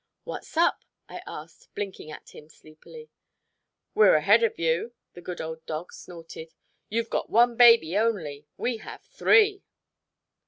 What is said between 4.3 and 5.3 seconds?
of you," the